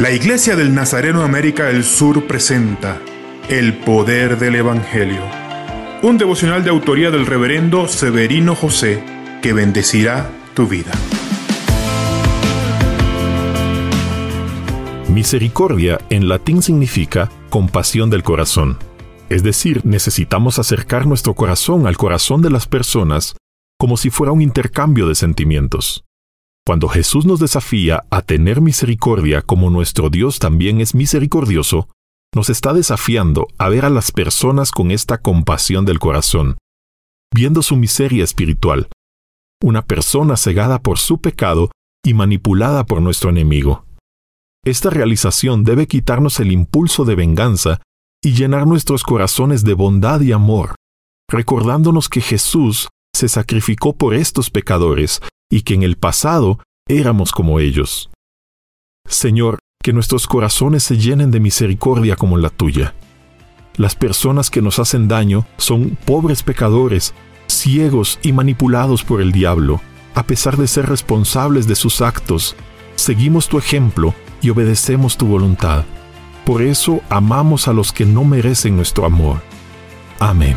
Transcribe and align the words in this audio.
La 0.00 0.10
Iglesia 0.10 0.56
del 0.56 0.74
Nazareno 0.74 1.22
América 1.24 1.66
del 1.66 1.84
Sur 1.84 2.26
presenta 2.26 3.02
El 3.50 3.74
Poder 3.74 4.38
del 4.38 4.54
Evangelio, 4.54 5.20
un 6.00 6.16
devocional 6.16 6.64
de 6.64 6.70
autoría 6.70 7.10
del 7.10 7.26
reverendo 7.26 7.86
Severino 7.86 8.54
José 8.54 9.04
que 9.42 9.52
bendecirá 9.52 10.30
tu 10.54 10.66
vida. 10.66 10.90
Misericordia 15.10 16.00
en 16.08 16.30
latín 16.30 16.62
significa 16.62 17.30
compasión 17.50 18.08
del 18.08 18.22
corazón. 18.22 18.78
Es 19.28 19.42
decir, 19.42 19.82
necesitamos 19.84 20.58
acercar 20.58 21.04
nuestro 21.04 21.34
corazón 21.34 21.86
al 21.86 21.98
corazón 21.98 22.40
de 22.40 22.48
las 22.48 22.66
personas 22.66 23.36
como 23.78 23.98
si 23.98 24.08
fuera 24.08 24.32
un 24.32 24.40
intercambio 24.40 25.06
de 25.08 25.14
sentimientos. 25.14 26.06
Cuando 26.66 26.88
Jesús 26.88 27.24
nos 27.26 27.40
desafía 27.40 28.04
a 28.10 28.22
tener 28.22 28.60
misericordia 28.60 29.42
como 29.42 29.70
nuestro 29.70 30.10
Dios 30.10 30.38
también 30.38 30.80
es 30.80 30.94
misericordioso, 30.94 31.88
nos 32.34 32.48
está 32.48 32.72
desafiando 32.72 33.48
a 33.58 33.68
ver 33.68 33.84
a 33.84 33.90
las 33.90 34.12
personas 34.12 34.70
con 34.70 34.90
esta 34.90 35.18
compasión 35.18 35.84
del 35.84 35.98
corazón, 35.98 36.58
viendo 37.34 37.62
su 37.62 37.76
miseria 37.76 38.22
espiritual, 38.22 38.88
una 39.62 39.82
persona 39.82 40.36
cegada 40.36 40.80
por 40.80 40.98
su 40.98 41.20
pecado 41.20 41.70
y 42.04 42.14
manipulada 42.14 42.86
por 42.86 43.02
nuestro 43.02 43.30
enemigo. 43.30 43.84
Esta 44.64 44.90
realización 44.90 45.64
debe 45.64 45.86
quitarnos 45.86 46.38
el 46.38 46.52
impulso 46.52 47.04
de 47.04 47.14
venganza 47.14 47.80
y 48.22 48.32
llenar 48.32 48.66
nuestros 48.66 49.02
corazones 49.02 49.64
de 49.64 49.74
bondad 49.74 50.20
y 50.20 50.32
amor, 50.32 50.74
recordándonos 51.28 52.08
que 52.08 52.20
Jesús 52.20 52.88
se 53.14 53.28
sacrificó 53.28 53.96
por 53.96 54.14
estos 54.14 54.50
pecadores 54.50 55.20
y 55.50 55.62
que 55.62 55.74
en 55.74 55.82
el 55.82 55.96
pasado 55.96 56.60
éramos 56.88 57.32
como 57.32 57.60
ellos. 57.60 58.10
Señor, 59.06 59.58
que 59.82 59.92
nuestros 59.92 60.26
corazones 60.26 60.82
se 60.82 60.96
llenen 60.96 61.30
de 61.30 61.40
misericordia 61.40 62.16
como 62.16 62.36
la 62.38 62.50
tuya. 62.50 62.94
Las 63.76 63.94
personas 63.94 64.50
que 64.50 64.62
nos 64.62 64.78
hacen 64.78 65.08
daño 65.08 65.46
son 65.56 65.96
pobres 66.04 66.42
pecadores, 66.42 67.14
ciegos 67.46 68.18
y 68.22 68.32
manipulados 68.32 69.04
por 69.04 69.20
el 69.20 69.32
diablo. 69.32 69.80
A 70.14 70.24
pesar 70.24 70.56
de 70.56 70.66
ser 70.66 70.86
responsables 70.86 71.66
de 71.66 71.74
sus 71.74 72.00
actos, 72.00 72.56
seguimos 72.94 73.48
tu 73.48 73.58
ejemplo 73.58 74.14
y 74.42 74.50
obedecemos 74.50 75.16
tu 75.16 75.26
voluntad. 75.26 75.84
Por 76.44 76.62
eso 76.62 77.00
amamos 77.08 77.68
a 77.68 77.72
los 77.72 77.92
que 77.92 78.04
no 78.04 78.24
merecen 78.24 78.76
nuestro 78.76 79.06
amor. 79.06 79.40
Amén. 80.18 80.56